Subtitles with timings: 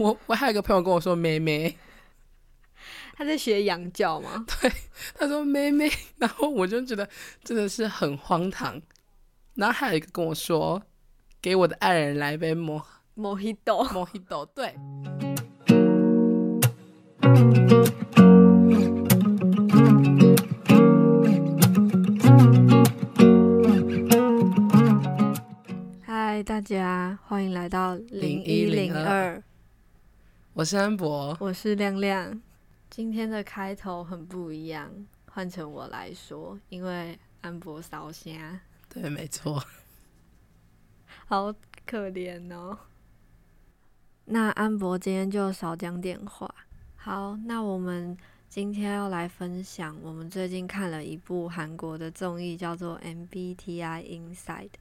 [0.00, 1.76] 我我还有一个朋友跟我说妹妹，
[3.12, 4.46] 他在学羊叫吗？
[4.62, 4.72] 对
[5.14, 7.06] 他说妹妹，然后我就觉得
[7.44, 8.80] 真的是很荒唐。
[9.56, 10.82] 然后还有一个跟我说，
[11.42, 12.82] 给我的爱人来杯莫
[13.12, 14.74] 莫希豆，莫希豆，对。
[26.06, 29.42] 嗨，大家欢迎来到零一零0102二，
[30.60, 32.38] 我是安博，我是亮亮。
[32.90, 34.92] 今天的开头很不一样，
[35.24, 38.60] 换成我来说，因为安博烧虾，
[38.90, 39.64] 对，没错。
[41.24, 41.50] 好
[41.86, 42.76] 可怜哦。
[44.26, 46.54] 那安博今天就少讲点话。
[46.94, 48.14] 好，那我们
[48.50, 54.72] 今天要来分享我们最近看了一部韩国的综艺，叫做 MBTI Inside，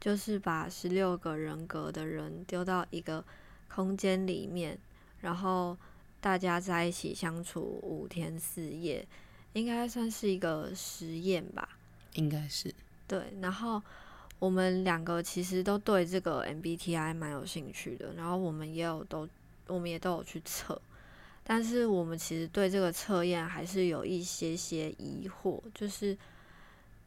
[0.00, 3.24] 就是把十六个人格的人丢到一个
[3.68, 4.76] 空间里面，
[5.24, 5.74] 然后
[6.20, 9.06] 大家在一起相处五天四夜，
[9.54, 11.66] 应该算是一个实验吧。
[12.12, 12.72] 应该是
[13.08, 13.82] 对，然后
[14.38, 19.26] 我们两个其实都对这个 MBTI 蛮有兴趣的，然后我们也有都，
[19.66, 20.80] 我们也都有去测，
[21.42, 26.16] 但是我们其实对这个测验还是有一些些疑惑，就是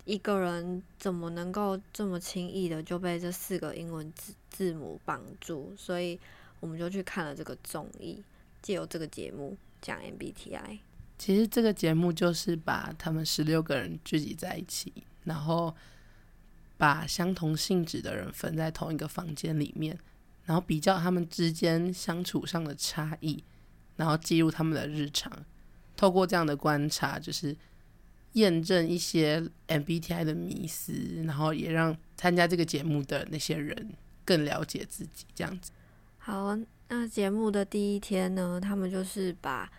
[0.06, 6.20] 一个人怎么能够这么轻易的就被这四个英文字字母绑住，所以
[6.60, 8.24] 我们就去看了这个综艺，
[8.62, 10.80] 借由这个节目讲 MBTI。
[11.18, 15.76] 其实这个节目就是把他们十六个人聚集在一起，然后
[16.78, 19.98] 把相同性质的人分在同一个房间里面，
[20.46, 23.44] 然后比较他们之间相处上的差异，
[23.96, 25.32] 然后记录他们的日常。
[25.96, 27.58] 透过这样的观察，就是
[28.34, 30.94] 验证一些 MBTI 的迷思，
[31.26, 35.26] 然后也让参加这个节目的那些人更了解自己。
[35.34, 35.72] 这样子，
[36.28, 36.54] 好，
[36.90, 39.72] 那节目的第一天呢，他们就是把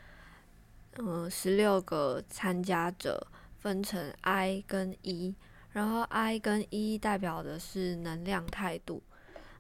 [0.97, 3.27] 嗯十六个参加者
[3.59, 5.35] 分成 I 跟 E，
[5.73, 9.03] 然后 I 跟 E 代表的是能量态度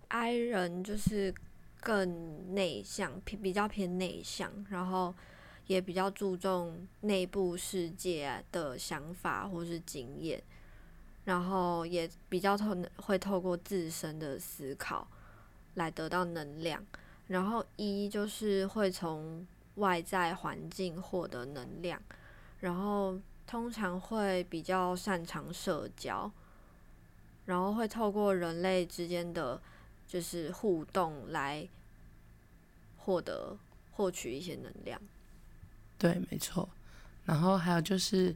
[0.08, 1.34] ，I 人就是
[1.78, 5.14] 更内向，偏比较偏内向，然后
[5.66, 10.42] 也比较注重内部世界的想法或是经验，
[11.26, 15.06] 然后也比较透会透过自身的思考
[15.78, 16.84] 来得到能量。
[17.28, 19.46] 然后一就是会从
[19.76, 22.02] 外在环境获得能量，
[22.60, 26.30] 然后通常会比较擅长社交，
[27.44, 29.60] 然后会透过人类之间的
[30.06, 31.68] 就是互动来
[32.96, 33.56] 获得
[33.92, 34.98] 获取一些能量。
[35.98, 36.68] 对，没错。
[37.26, 38.34] 然后还有就是，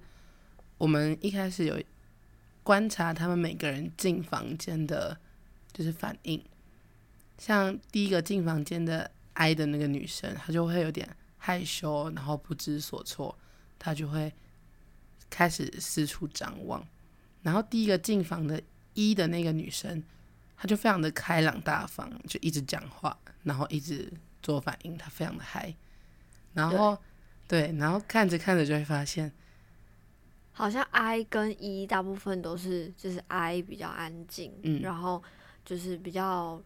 [0.77, 1.83] 我们一开始有
[2.63, 5.17] 观察他们每个人进房间的，
[5.73, 6.45] 就是反应。
[7.43, 11.09] 像第一个进房间的 I 的那个女生，她就会有点
[11.39, 13.37] 害羞，然后不知所措，
[13.81, 14.33] 她就会
[15.29, 16.87] 开始四处张望。
[17.43, 18.63] 然后第一个进房的
[18.95, 20.01] E 的那个女生，
[20.57, 24.09] 她就非常的开朗大方，就一直讲话，然后一直
[24.41, 25.75] 做反应，她非常的嗨。
[26.55, 26.97] 然后
[27.49, 29.33] 对，然后看着看着就会发现，
[30.53, 35.21] 好像 I 跟 E 大部分都是就是 I 比较安静，嗯然后
[35.65, 36.63] 就是比较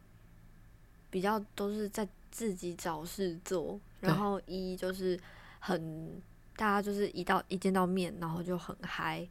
[1.16, 5.18] 比较都是在自己找事做，然后一就是
[5.60, 6.20] 很
[6.54, 9.26] 大家就是一到一见到面，然后就很嗨，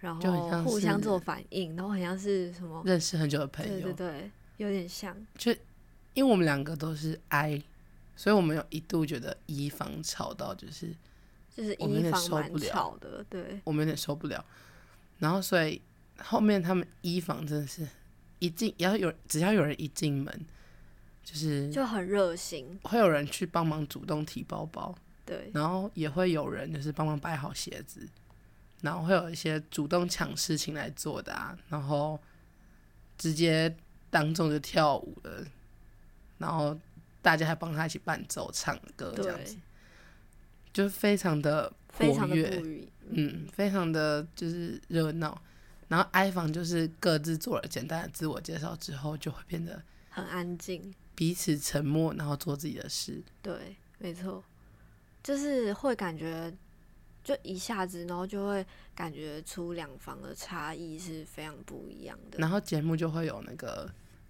[0.00, 5.50] 然后互相做反应，然后很像是什么，认识很久的朋友，对对对，有点像，就
[6.12, 7.62] 因为我们两个都是 I，
[8.14, 10.94] 所以我们有一度觉得一房吵到就是
[11.56, 14.44] 就是一房蛮受不了吵的，对，我们有点受不了，
[15.20, 15.80] 然后所以
[16.18, 17.88] 后面他们一房真的是
[18.40, 20.46] 一进要有只要有人一进门，
[21.22, 24.94] 就是就很热心，会有人去帮忙主动提包包，
[25.24, 28.08] 对，然后也会有人就是帮忙摆好鞋子，
[28.80, 32.18] 然后会有一些主动抢事情来做的啊，然后
[33.16, 33.74] 直接
[34.10, 35.46] 当众就跳舞了，
[36.38, 36.76] 然后
[37.22, 39.56] 大家还帮他一起伴奏唱歌这样子，，
[40.72, 45.40] 就非常的非常的活跃，嗯，非常的就是热闹。
[45.86, 50.94] 然后 I 房就是各自做了简单的自我介绍之后，就会变得很安静。
[51.20, 53.22] 彼此沉默，然后做自己的事。
[53.42, 54.42] 对，没错，
[55.22, 56.50] 就是会感觉，
[57.22, 58.64] 就一下子，然后就会
[58.94, 62.38] 感觉出两方的差异是非常不一样的。
[62.38, 63.86] 然后节目就会有那个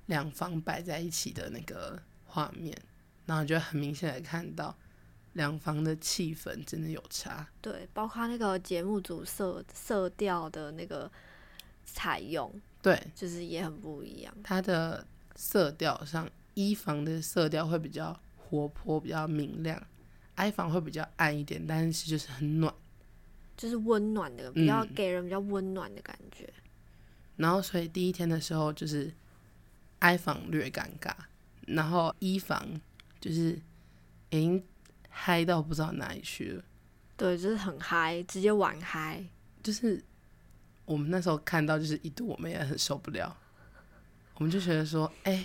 [0.06, 2.76] 两方摆在一起的那个画面，
[3.24, 4.76] 然后就很明显的看到
[5.34, 7.46] 两方的气氛真的有差。
[7.60, 11.08] 对，包括那个节目组色色调的那个
[11.84, 12.52] 采用，
[12.82, 14.34] 对，就是也很不一样。
[14.42, 16.28] 它的色调上，
[16.68, 19.80] 一房的色调会比较活泼，比较明亮
[20.34, 22.74] ；I 房会比较暗一点，但是就是很暖。
[23.56, 26.52] 就是温暖的，比较嗯给人比较温暖的感觉。
[27.36, 29.12] 然后所以第一天的时候就是
[29.98, 31.14] I 房略尴尬，
[31.66, 32.80] 然后一房
[33.20, 33.60] 就是
[34.30, 34.64] 已经
[35.08, 36.64] 嗨到不知道哪里去了。
[37.16, 39.24] 对，就是很嗨，直接玩嗨。
[39.62, 40.02] 就是
[40.86, 43.36] 我们那时候看到，就是一度我们也很受不了，
[44.36, 45.44] 我们就觉得说，哎、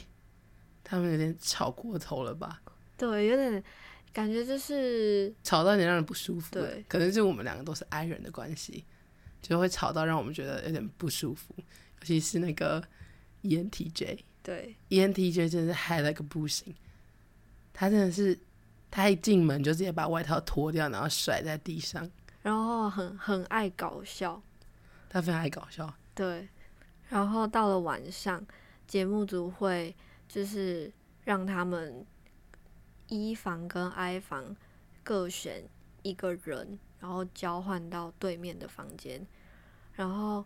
[0.85, 2.61] 他们有点吵过头了吧，
[2.95, 3.61] 对，有点
[4.13, 6.53] 感觉就是吵到有点让人不舒服。
[6.53, 8.85] 对可能是我们两个都是 I 人的关系，
[9.41, 12.81] 就会吵到让我们觉得有点不舒服，尤其是那个
[13.41, 14.19] E ENTJ。
[14.43, 16.73] 对 ENTJ 真的是嗨了个不行，
[17.73, 18.37] 他真的是，
[18.91, 22.07] 他一进门就直接把外套脱掉，然后甩在地上，
[22.43, 24.39] 然后很很爱搞笑，
[25.09, 25.91] 他非常爱搞笑。
[26.13, 26.47] 对。
[27.09, 28.43] 然后到了晚上，
[28.87, 29.95] 节目组会
[30.27, 30.91] 就是
[31.23, 32.05] 让他们
[33.07, 34.55] 一房跟 I 房
[35.03, 35.63] 各选
[36.01, 39.25] 一个人，然后交换到对面的房间。
[39.93, 40.43] 然后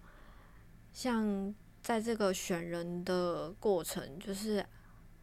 [0.93, 4.65] 像在这个选人的过程，就是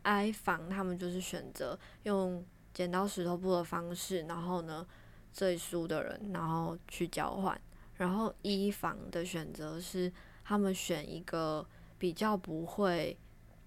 [0.03, 4.87] I 房他们就是选择用剪刀石头布的方式，然后呢
[5.33, 7.61] 最输的人，然后去交换。
[7.95, 10.13] 然后一房的选择是
[10.45, 11.67] 他们选一个
[11.99, 13.17] 比较不会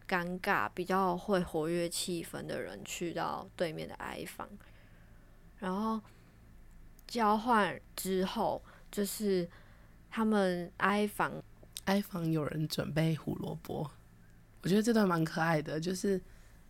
[0.09, 4.49] 尴尬、比较会活跃气氛的人去到对面的 I 房，
[5.59, 6.01] 然后
[7.05, 9.47] 交换之后就是
[10.09, 11.43] 他们 I 房
[11.85, 13.91] I 房有人准备胡萝卜，
[14.63, 15.79] 我觉得这段蛮可爱的。
[15.79, 16.19] 就是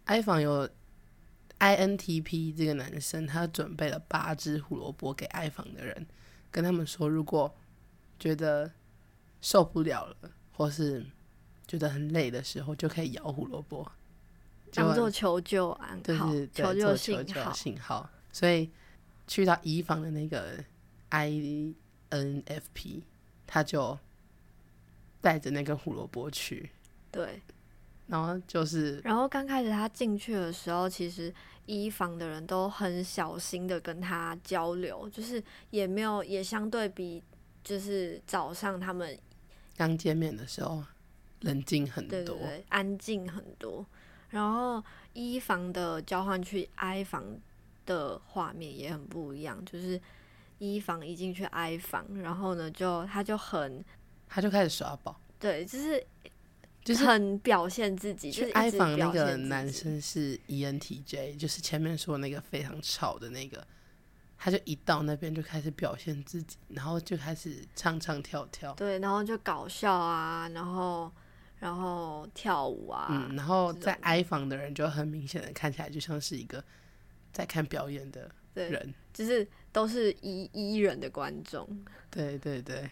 [0.03, 0.69] I 房有
[1.59, 6.05] INTP 这个男生，他准备了八只胡萝卜给 I 房的人，
[6.51, 7.55] 跟他们说，如果
[8.19, 8.71] 觉得
[9.41, 11.05] 受不了了，或是
[11.69, 13.89] 觉得很累的时候，就可以咬胡萝卜，
[14.73, 17.53] 当做求救暗号、对对对，求救信号。
[17.53, 18.09] 信号。
[18.31, 18.67] 所以
[19.27, 20.57] 去到乙房的那个
[21.11, 23.01] INFP，
[23.45, 23.97] 他就
[25.21, 26.71] 带着那根胡萝卜去，
[27.11, 27.39] 对，
[28.07, 31.31] 然后就是然后刚开始他进去的时候，其实
[31.67, 37.21] 一房的人都很小心的跟他交流，就是也没有也相对比
[37.63, 39.15] 就是早上他们
[39.77, 40.83] 刚见面的时候
[41.41, 43.85] 冷静很多，对对对安静很多。
[44.29, 44.83] 然后
[45.13, 47.23] 一房的交换去 I 房
[47.85, 49.99] 的画面也很不一样，就是
[50.59, 53.83] 一房一进去 I 房，然后呢就他就很
[54.27, 55.19] 他就开始耍宝。
[55.39, 56.05] 对，就是
[56.83, 63.65] 就是很表现自己，就去是直房那个男生是 E ENTJ，就是前面说那个非常吵的那个，
[64.37, 71.11] 他就一到那边就开始表现自己，然后就开始唱唱跳跳，对，然后就搞笑啊，然后
[71.59, 76.63] 然后跳舞啊，嗯，然后在这种 I 房的人就很明显的看起来就像是一个
[77.31, 81.67] 在看表演的对，人，就是都是一一人的观众。
[82.09, 82.89] 对对对，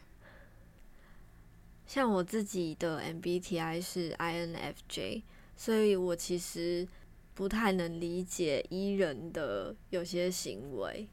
[1.86, 5.24] 像我自己的 MBTI 是 INFJ，
[5.56, 6.88] 所以我其实
[7.34, 11.08] 不太能理解 E 人的有些行为。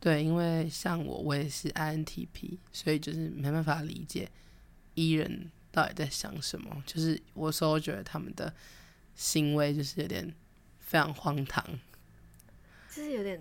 [0.00, 4.28] 对，因为像我，我也是 INTP，所以就是没办法理解
[4.94, 6.82] E 人到底在想什么。
[6.86, 8.54] 就是我有时候觉得他们的
[9.14, 10.32] 行为就是有点
[10.78, 11.64] 非常荒唐，
[12.88, 13.40] 就是有点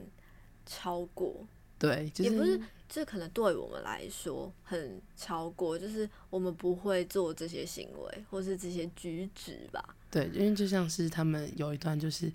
[0.66, 1.46] 超过，
[1.78, 9.96] 对，就是也不是，这可能对我们来说很超过，就是我们不会做这些行为或是这些举止吧。
[10.10, 12.32] 对，因为就像是他们有一段就是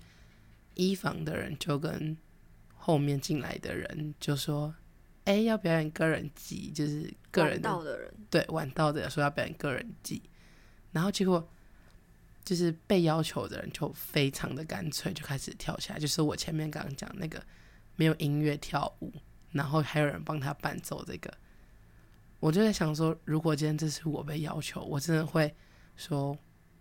[0.75, 2.17] 一房的人就跟
[2.75, 4.73] 后面进来的人就说
[5.29, 10.23] ：“哎、要表演个人技，就是个人的到的人，对，晚到的说要表演个人技，
[10.91, 11.47] 然后结果
[12.43, 17.39] 就是被要求的人就非常的干脆，就开始跳起来，就是我前面刚刚讲那个
[17.95, 19.13] 没有音乐跳舞，
[19.51, 21.31] 然后还有人帮他伴奏这个，
[22.39, 25.55] 我就在想说，如果今天这是我被要求，我真的会
[25.95, 26.35] 说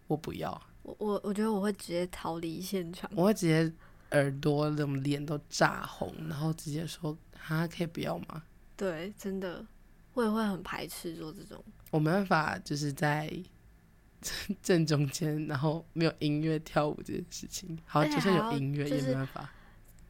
[0.07, 3.11] 我不要，我我我觉得我会直接逃离现场。
[3.15, 3.71] 我会直接
[4.11, 8.43] 耳朵那种脸都炸红，然后直接说啊，可以不要吗？
[8.77, 9.67] 对，真的，
[10.15, 11.63] 我也会很排斥做这种。
[11.91, 13.31] 我没办法，就是在
[14.63, 17.79] 正中间，然后没有音乐跳舞这件事情。
[17.85, 19.53] 好，就算有音乐就是也没办法。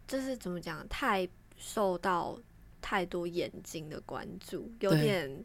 [0.06, 2.38] 就是怎么讲，太受到
[2.80, 5.44] 太多眼睛的关注，有点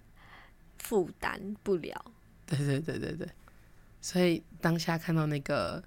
[0.80, 2.14] 负担不了。
[2.46, 3.28] 对对对对对，
[4.02, 5.84] 所以当下看到那个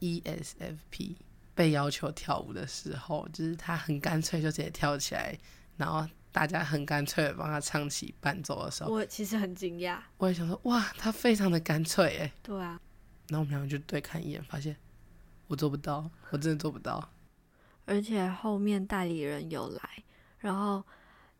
[0.00, 1.16] E ESFP
[1.56, 5.36] 被要求跳舞的时候，就是他很干脆就直接跳起来，
[5.76, 12.32] 然后大家很干脆的帮他唱起伴奏的时候，我其实很惊讶，我也想说，哇，他非常的干脆哎。
[12.42, 12.78] 对啊，
[13.28, 14.76] 然后我们两个就对看一眼，发现
[15.46, 17.10] 我做不到，我真的做不到。
[17.86, 20.04] 而且后面代理人有来，
[20.38, 20.84] 然后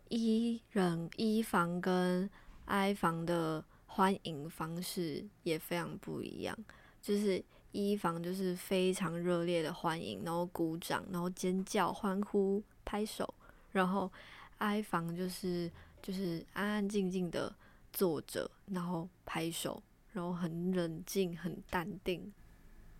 [0.09, 2.31] 一人一房跟
[2.65, 6.57] I 房的欢迎方式也非常不一样，
[7.03, 7.45] 就是
[7.77, 13.35] 一房就是非常热烈的欢迎，然后鼓掌，然后尖叫、欢呼、拍手，
[13.73, 14.11] 然后
[14.59, 15.71] I 房就是
[16.03, 17.55] 就是安安静静的
[17.93, 22.33] 坐着，然后拍手，然后很冷静、很淡定。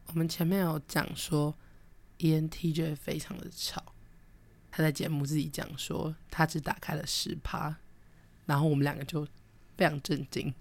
[0.09, 1.55] 我们前面有讲说
[2.19, 3.83] ，ENTJ 非常的吵，
[4.71, 7.75] 他在节目自己讲说，他只打开了十趴，
[8.45, 9.27] 然后我们两个就
[9.77, 10.55] 非常震惊。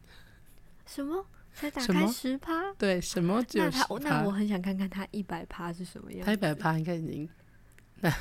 [0.86, 1.28] 什么？
[1.56, 2.74] 才打开十趴？
[2.78, 4.32] 对，什么只有那十他那我？
[4.32, 6.26] 很想看看他一百趴是什么样。
[6.26, 7.28] 他一百趴应该已经，
[8.02, 8.14] 那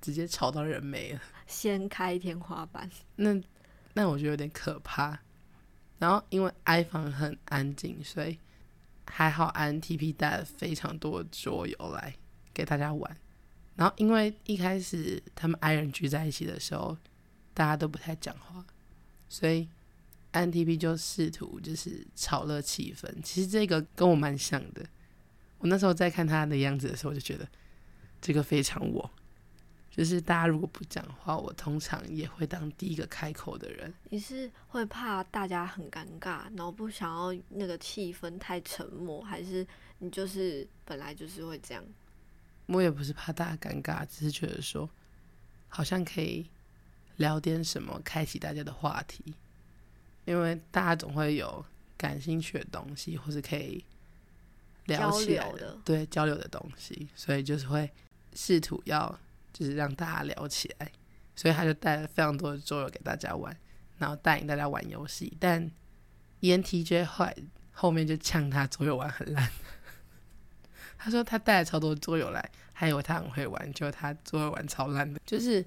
[0.00, 1.20] 直接吵到人没了。
[1.46, 3.40] 掀开天花板，那
[3.94, 5.18] 那我觉得有点可怕。
[5.98, 8.38] 然后因为 i 房很安静，所以
[9.06, 12.14] 还好 INTP 带了非常多的桌游来
[12.52, 13.16] 给大家玩。
[13.76, 16.96] 然后因为一开始他们 i 人聚在一起的时候，
[17.54, 18.64] 大家都不太讲话，
[19.28, 19.68] 所以
[20.32, 23.08] INTP 就试图就是炒热气氛。
[23.22, 24.84] 其实这个跟我蛮像的。
[25.58, 27.46] 我那时候在看他的样子的时候，我就觉得
[28.20, 29.10] 这个非常我。
[29.90, 33.92] 就是大家如果不讲话，我通常也会当第一个开口的人。
[34.08, 39.66] 你是会怕大家很尴尬，然后不想要那个气氛太沉默，还是
[39.98, 41.84] 你就是本来就是会这样？
[42.66, 44.88] 我也不是怕大家尴尬，只是觉得说，
[45.68, 46.48] 好像可以
[47.16, 49.34] 聊点什么，开启大家的话题。
[50.30, 51.64] 因为大家总会有
[51.96, 53.84] 感兴趣的东西，或是可以
[54.86, 57.90] 聊起来的对交流的东西，所以就是会
[58.32, 59.18] 试图要
[59.52, 60.90] 就是让大家聊起来，
[61.34, 63.54] 所以他就带了非常多的桌游给大家玩，
[63.98, 65.36] 然后带领大家玩游戏。
[65.40, 65.68] 但
[66.38, 67.36] E ENTJ 后来
[67.72, 69.50] 后面就呛他桌游玩很烂，
[70.96, 75.20] 他说他带了超多桌游来，还以为他很会玩，结果他桌游玩超烂的。
[75.26, 75.64] 就是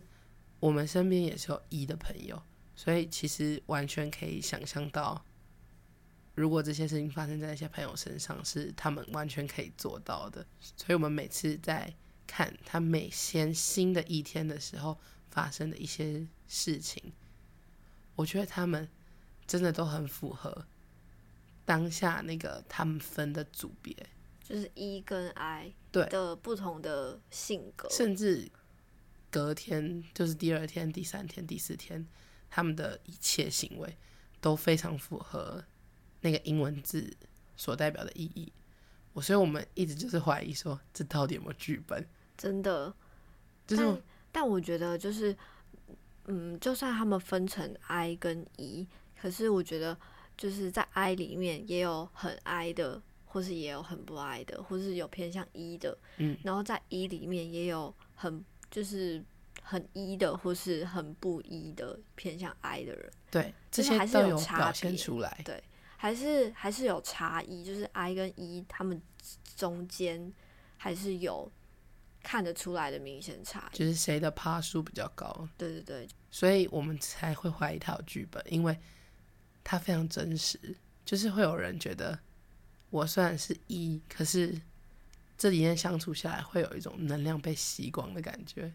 [0.60, 2.42] 我们身边也是有 E 的朋友，
[2.84, 5.24] 所以其实完全可以想象到，
[6.36, 10.46] 如果这些事情发生在一些朋友身上，是他们完全可以做到的。
[10.60, 11.94] 所以我们每次在
[12.28, 15.00] 看他每天新的一天的时候
[15.30, 17.14] 发生的一些事情，
[18.18, 18.90] 我觉得他们
[19.48, 20.68] 真的都很符合
[21.64, 23.96] 当下那个他们分的组别，
[24.44, 28.52] 就是 E 跟 I 对的不同的性格，甚至
[29.32, 32.06] 隔天就是第二天、第三天、第四天，
[32.56, 33.98] 他们的一切行为
[34.40, 35.64] 都非常符合
[36.22, 37.12] 那个英文字
[37.58, 38.54] 所代表的意义。
[39.14, 42.08] 我所以我们一直就是怀疑说，这到底有没有剧本？
[42.38, 42.94] 真的。
[43.66, 45.36] 就是但但我觉得就是，
[46.26, 48.88] 嗯，就算他们分成 I 跟 E，
[49.20, 49.98] 可是我觉得
[50.38, 59.24] 就是在 I 里面也有很 I 的，或是也有很不 I 的，或是有偏向 E 的，嗯，然后在 E 里面也有很就是
[59.64, 65.42] 很一的，或是很不一的偏向 I 的人，对这些都有表现别出来。
[65.44, 65.64] 对
[65.98, 69.02] 还是还是有差异，就是 I 跟 E 他们
[69.56, 70.32] 中间
[70.78, 71.50] 还是有
[72.22, 73.78] 看得出来的明显差异。
[73.78, 78.78] 就是谁的趴数比较高，对对对，所以我们才会怀疑他有剧本，因为
[79.64, 80.60] 他非常真实。
[81.06, 82.18] 就是会有人觉得
[82.90, 84.62] 我虽然是一，可是
[85.38, 88.72] 这几天相处下来，会有一种能量被吸光的感觉，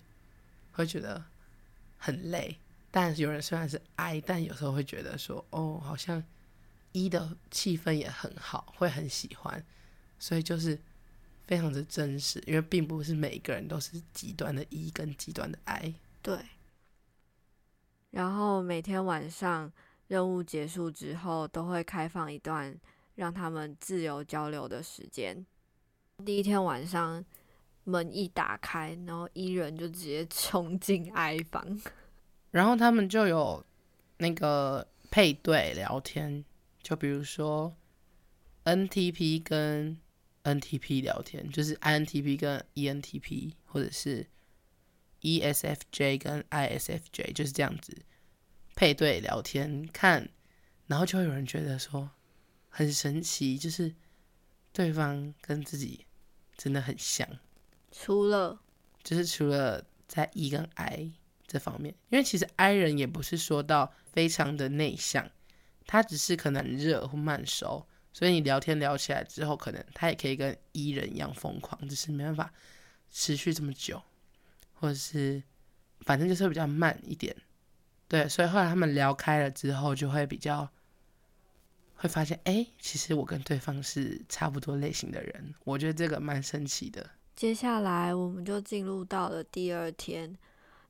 [0.79, 1.23] 会觉得
[1.97, 2.57] 很累。
[2.91, 6.23] 但有人虽然是 I，但有时候会觉得说，哦，好像
[6.93, 9.63] 一的气氛也很好，会很喜欢，
[10.19, 10.81] 所以就是
[11.47, 15.95] 非常的真实，因为并不是每个人都是极端的 E 跟极端的 I。
[16.23, 16.39] 对。
[18.11, 19.71] 然后每天晚上
[20.07, 22.75] 任务结束之后，都会开放一段
[23.17, 25.45] 让他们自由交流的时间。
[26.25, 27.23] 第一天晚上
[27.89, 31.81] 门一打开，然后伊人就直接冲进 I 房，
[32.53, 33.65] 然后他们就有
[34.19, 36.45] 那个配对聊天，
[36.83, 37.75] 就比如说
[38.65, 39.99] NTP 跟
[40.45, 44.27] NTP 聊天，就是 INTP 跟 ENTP，或者是
[45.23, 47.97] ESFJ 跟 ISFJ，就是这样子
[48.75, 50.29] 配对聊天看，
[50.87, 52.11] 然后就会有人觉得说
[52.69, 53.95] 很神奇，就是
[54.73, 56.07] 对方跟自己
[56.57, 57.29] 真的很像。
[57.91, 58.59] 除了
[59.03, 61.11] 就是除了在 E 跟 I
[61.47, 65.31] 这方面，因为其实 I 人也不是说到非常的内向，
[65.87, 72.53] 他只是可能热或慢熟，所以你聊天聊起来之后，可能他也可以跟 E 人一样疯狂，只是没办法
[73.11, 74.03] 持续这么久，
[74.75, 75.43] 或者是
[76.01, 77.35] 反正就是比较慢一点。
[78.07, 80.71] 对，所以后来他们聊开了之后，就会比较
[81.95, 87.09] 会发现，哎、其实我跟对方是差不多类型的人，我觉得这个蛮神奇的。
[87.39, 90.37] 接下来我们就进入到了第二天，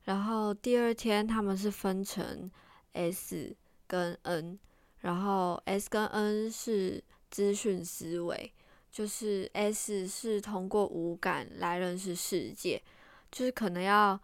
[0.05, 2.49] 然后第二天他们是分成
[2.93, 4.57] S 跟 N，
[5.01, 8.51] 然后 S 跟 N 是资讯思维，
[8.91, 12.81] 就是 S 是通过五感来认识世界，
[13.31, 14.19] 就是可能要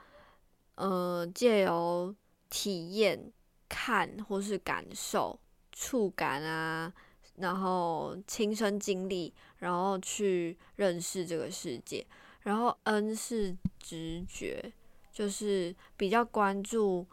[0.77, 2.15] 呃借由
[2.49, 3.31] 体验、
[3.69, 5.39] 看或是感受、
[5.71, 6.91] 触感啊，
[7.37, 12.05] 然后亲身经历，然后去认识这个世界。
[12.41, 14.71] 然后 N 是直觉，
[15.11, 17.05] 就是比较关注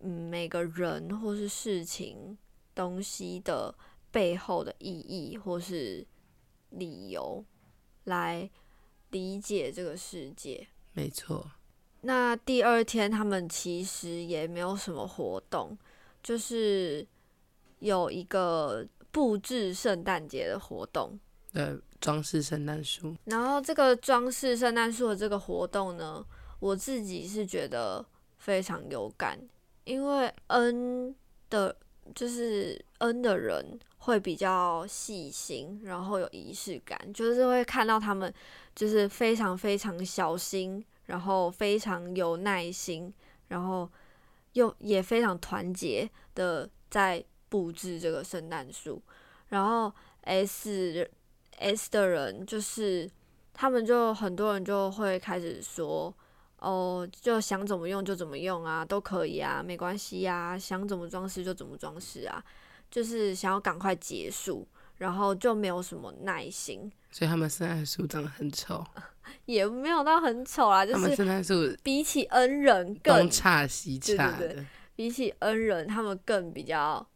[0.00, 2.36] 嗯每个人或是事情、
[2.74, 3.74] 东西的
[4.10, 6.06] 背后的意义或是
[6.70, 7.42] 理由，
[8.04, 8.50] 来
[9.10, 10.66] 理解这个世界。
[10.92, 11.50] 没错。
[12.02, 15.76] 那第二天他们其实也没有什么活动，
[16.22, 17.06] 就是
[17.78, 21.16] 有一个布置圣诞节的活动。
[21.52, 23.14] 呃，装饰圣诞树。
[23.26, 26.26] 然后这个装饰圣诞树的这个活动呢，
[26.58, 28.04] 我自己是觉得
[28.38, 29.38] 非常有感，
[29.84, 31.14] 因为 N
[31.48, 31.76] 的，
[32.12, 38.34] 就是 N 的人会比较细心，然后有仪式感，就是会看到他们
[38.74, 43.14] 就是非常非常小心，然后非常有耐心，
[43.46, 43.88] 然后
[44.54, 49.02] 又也非常团结的在布置这个圣诞树，
[49.48, 51.10] 然后 S。
[51.56, 53.08] S 的人就是
[53.52, 56.12] 他们，就很多人就会开始说，
[56.58, 62.44] 哦，就想怎么用就怎么用啊，都可以啊，没关系呀，想怎么装饰就怎么装饰啊，
[62.90, 66.90] 就是想要赶快结束，然后就没有什么耐心。
[67.12, 68.84] 所以他们圣诞树长得很丑，
[69.46, 77.06] 也没有到很丑啊，就是圣诞树 比起恩人更差西差的，比起恩人他们更比较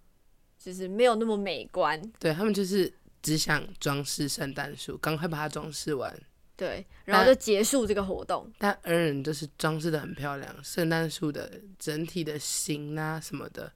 [0.69, 2.01] 就是没有那么美观。
[2.19, 2.93] 对他们就是。
[3.21, 6.17] 只想装饰圣诞树，赶快把它装饰完。
[6.57, 8.49] 对，然后就结束这个活动。
[8.59, 13.73] 但恩人就是装饰的很漂亮，圣诞树的整体的形啊什么的，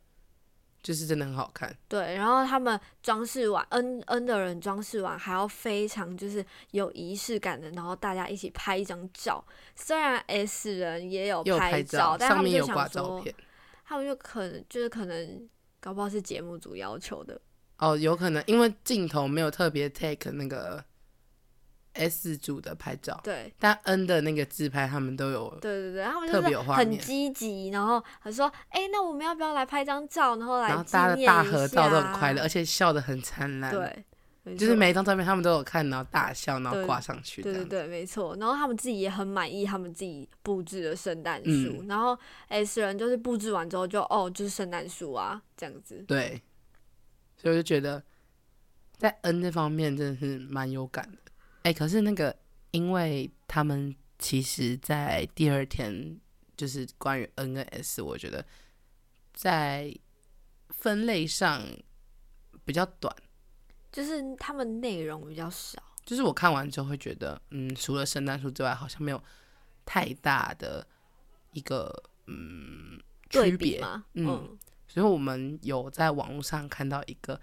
[0.81, 1.77] 就是真的很好看。
[1.89, 9.45] 对，然后他们装饰完，恩恩的人装饰完还要非常就是有仪式感的，然后大家一起拍一张照。
[9.75, 13.23] 虽然 S 人也有拍照，但他们就想说，
[13.85, 15.49] 他们就可能就是可能
[15.83, 17.41] 搞不好是节目组要求的。
[17.79, 20.85] 哦，有可能，因为镜头没有特别 take 那个
[21.95, 34.05] S 组的拍照，对，但 N 的那个自拍他们都有，对对对，他们就是很积极，然后他说，哎，那我们要不要来拍张照，然后来大家大合照都很快乐，而且笑得很灿烂，对，
[34.59, 46.43] 就是每一张照片他们都有看，然后大笑，然后挂上去，对对对，没错，然后他们自己也很满意他们自己布置的圣诞树，然后 S 人就是布置完之后就哦，就是圣诞树啊，这样子，对。
[47.35, 48.01] 所以我就觉得，
[48.99, 51.33] 在 N 这方面真的是蛮有感的。
[51.63, 52.37] 哎，可是那个，
[52.71, 56.17] 因为他们其实，在第二天
[56.57, 58.47] 就是关于 N 跟 S，我觉得
[59.35, 59.93] 在
[60.69, 61.65] 分类上
[62.65, 63.13] 比较短，
[63.93, 65.81] 就是他们内容比较少。
[66.05, 69.23] 就是我看完之后会觉得，嗯，除了圣诞树之外，好像没有
[69.87, 70.85] 太大的
[71.53, 71.93] 一个
[72.27, 72.99] 嗯
[73.31, 73.81] 区别
[74.15, 74.59] 嗯。
[74.89, 77.41] 所以我们有在网络上看到一个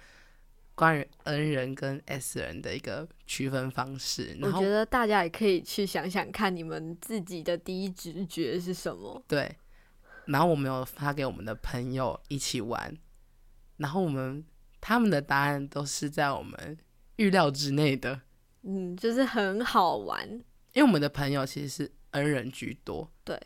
[0.75, 9.23] 关于 N 人跟 S 人的一个区分方式，我觉得大家也可以去想想看，你们自己的第一直觉是什么？
[9.27, 9.55] 对。
[10.25, 12.95] 然后我们有发给我们的朋友一起玩，
[13.77, 14.45] 然后我们
[14.81, 16.77] 他们的答案都是在我们
[17.15, 18.21] 预料之内的，
[18.63, 20.29] 嗯，就是很好玩。
[20.73, 23.39] 因为我们的朋友其实是 N 人居多，对，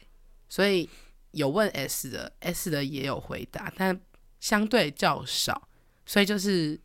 [0.50, 0.90] 所以。
[1.34, 4.00] 有问 S 的，S 的也有回答，但
[4.40, 5.68] 相对较少，
[6.06, 6.80] 所以就是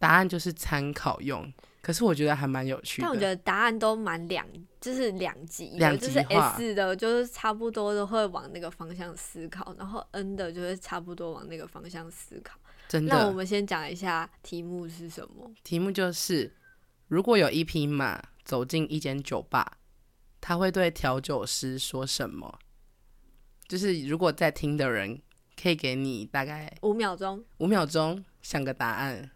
[0.00, 1.48] 答案就是参考用。
[1.80, 3.06] 可是我觉得还蛮有趣的。
[3.06, 4.44] 但我觉得答案都蛮两，
[4.80, 12.58] 就是两极，两极就是 S 的，就是差不多都会往那个方向思考，然后 N 的就是差不多往那个方向思考。
[12.94, 13.12] 真的。
[13.12, 15.52] 那我们先讲一下题目是什么？
[15.64, 16.54] 题目就是：
[17.08, 19.78] 如果有一匹马走进一间酒吧，
[20.40, 22.60] 他会对调酒师说什么？
[23.66, 25.20] 就是如果在听的人，
[25.60, 29.32] 可以给你大概五秒钟，五秒钟想个答案，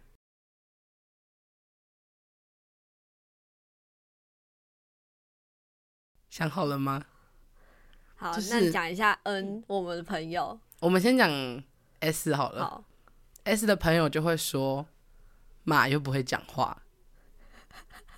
[6.29, 7.03] 想好了吗？
[8.15, 10.57] 好，那你讲一下 N 我们的朋友。
[10.79, 11.29] 我们先讲
[11.99, 12.63] S 好了。
[12.63, 12.85] 好
[13.43, 14.87] ，S 的朋友就会说，
[15.63, 16.83] 马又不会讲话，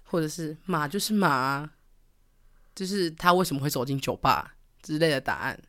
[0.03, 1.71] 或者是马就是马，
[2.75, 5.60] 就是他为什么会走进酒吧之类的答案。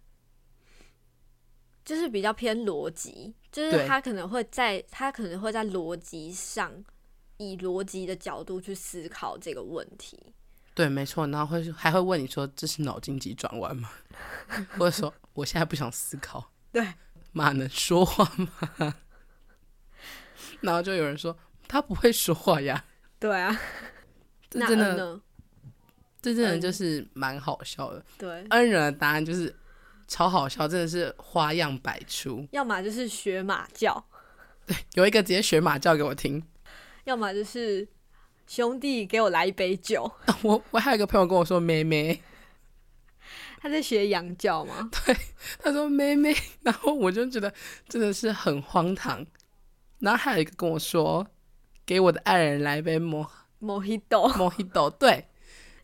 [1.84, 6.72] 就是比较偏逻辑，就是他可能会在他可能会在逻辑上，
[7.38, 10.32] 以逻辑的角度去思考这个问题。
[10.74, 13.90] 对，没错，然后会还会问你说这是脑筋急转弯吗？
[14.78, 16.52] 或者说我现在不想思考。
[16.70, 16.94] 对，
[17.32, 18.94] 马能说话吗？
[20.64, 21.36] 然后就有人说
[21.68, 22.84] 他不会说话呀。
[23.18, 23.58] 对啊，
[24.50, 25.20] 这真的？
[26.20, 28.04] 这真的嗯就是蛮好笑的。
[28.16, 29.54] 对，恩人的答案就是
[30.06, 32.46] 超好笑，真的是花样百出。
[32.52, 34.04] 要么就是学马叫，
[34.66, 36.42] 对有一个直接学马叫给我听，
[37.04, 37.88] 要么就是
[38.46, 40.10] 兄弟给我来一杯酒。
[40.42, 42.22] 我我还有一个朋友跟我说妹妹，
[43.60, 44.88] 他在学羊叫吗？
[45.06, 45.16] 对
[45.60, 47.52] 他说妹妹， 然后我就觉得
[47.88, 49.26] 真的是很荒唐。
[50.02, 51.24] 然后还有一个跟我说，
[51.86, 53.24] 给我的爱人来一杯莫
[53.60, 55.28] Mojito，莫希豆，对。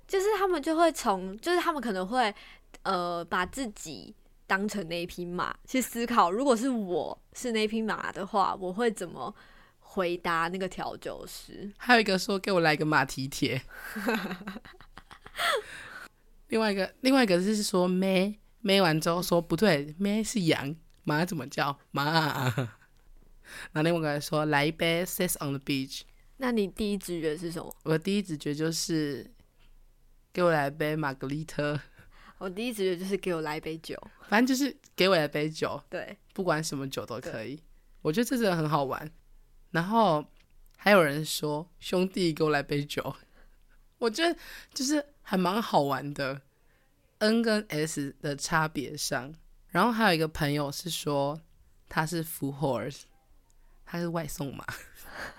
[0.09, 2.35] 就是他们就会从，就是他们可能会
[2.83, 4.15] 呃把自己
[4.47, 9.33] 当成那一匹马去思考，如果是我是那匹马的话，我会怎么
[9.79, 11.71] 回答那个调酒师？
[11.77, 13.63] 还有一个说给我来一个马蹄铁，
[16.49, 18.35] 另外一个另外一个是说咩？
[18.61, 21.79] 咩完之后说不对，咩是羊，马怎么叫？
[21.91, 22.51] 马？
[23.73, 26.03] 然后另外一个人说来一杯 Ses on the Beach，
[26.37, 27.75] 那你第一直觉是什么？
[27.85, 29.31] 我的第一直觉就是
[30.33, 31.79] 给我来一杯玛格丽特，
[32.39, 33.97] 我第一直觉就是给我来一杯酒。
[34.29, 37.63] 反正就是给我来一杯酒，对，不管什么酒都可以。
[38.03, 39.11] 我觉得这真的很好玩。
[39.71, 40.25] 然后
[40.77, 43.15] 还有人说兄弟给我来杯酒，
[43.99, 44.39] 我觉得
[44.73, 46.43] 就是还蛮好玩的。
[47.21, 49.35] N 跟 S 的差别上，
[49.71, 51.41] 然后还有一个朋友是说
[51.89, 53.03] 他是 full horse，
[53.91, 54.65] 他是外送嘛。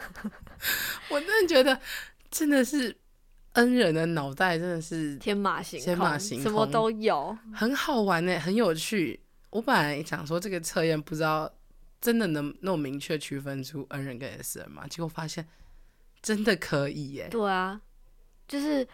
[1.10, 1.80] 我真的觉得
[2.30, 2.96] 真的是
[3.54, 7.38] 恩人的脑袋真的是天马行空，天马行什么都有。
[7.54, 9.20] 很好玩呢，很有趣。
[9.52, 11.52] 我本来想说这个测验不知道
[12.02, 15.48] 真的能那么明确区分出恩人跟 S 人嘛，结果发现
[16.22, 17.28] 真的可以耶。
[17.30, 17.82] 对啊，
[18.48, 18.88] 就是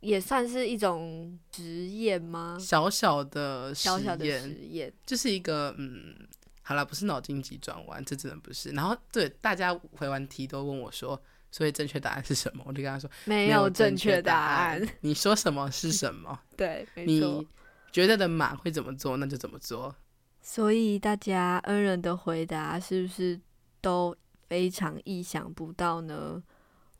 [0.00, 2.58] 也算是一种实验吗？
[2.60, 6.14] 小小的实小小的验实验，就是一个嗯，
[6.62, 8.70] 好了，不是脑筋急转弯，这真的不是。
[8.70, 11.20] 然后对大家回完题都问我说，
[11.50, 12.62] 所以正确答案是什么？
[12.66, 14.88] 我就跟他说没有正确答案。
[15.00, 16.38] 你说什么是什么？
[16.56, 17.48] 对，没错你。
[17.90, 19.94] 觉得的马会怎么做，那就怎么做。
[20.40, 23.38] 所以大家恩人的回答是不是
[23.80, 24.16] 都
[24.48, 26.42] 非常意想不到呢？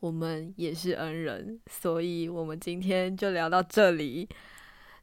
[0.00, 4.28] 我们也是恩人，所以我们今天就聊到这里。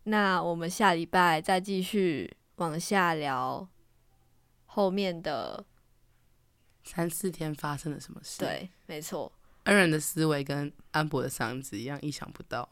[0.04, 3.68] 那我们下礼拜再继续往下聊
[4.70, 5.66] 后面的。
[6.82, 9.32] 三四天发生了什么事？，对，没错。
[9.66, 12.68] 恩人的思维跟安博的嗓子一样，意想不到。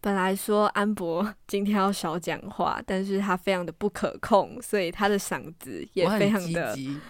[0.00, 7.00] 本来说安博今天要少讲话，但是他非常的不可控，所以他的嗓子也我非常的，积极，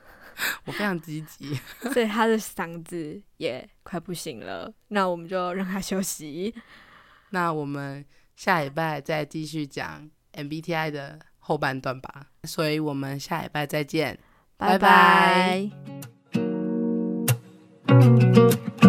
[0.64, 1.54] 我非常积极。
[1.92, 4.72] 所以他的嗓子也快不行了。
[4.88, 6.54] 那我们就让他休息。
[7.30, 8.02] 那我们
[8.36, 11.18] 下礼拜再继续讲 MBTI 的
[11.50, 12.26] 后半段吧。
[12.44, 14.16] 所以我们下礼拜再见。
[14.56, 15.70] 拜拜拜
[17.86, 18.79] 拜